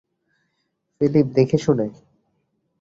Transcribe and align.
Philip, 1.01 1.27
দেখেশুনে। 1.35 1.87